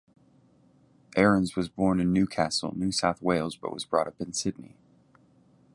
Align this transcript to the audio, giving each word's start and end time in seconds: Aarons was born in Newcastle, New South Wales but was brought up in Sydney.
Aarons 1.15 1.55
was 1.55 1.69
born 1.69 1.99
in 1.99 2.11
Newcastle, 2.11 2.73
New 2.75 2.91
South 2.91 3.21
Wales 3.21 3.55
but 3.55 3.71
was 3.71 3.85
brought 3.85 4.07
up 4.07 4.19
in 4.19 4.33
Sydney. 4.33 4.75